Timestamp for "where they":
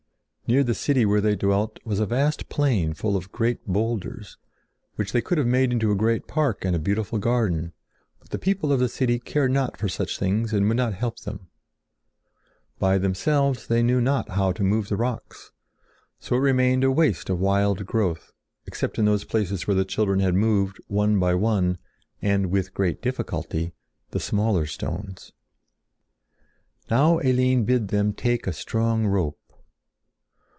1.05-1.37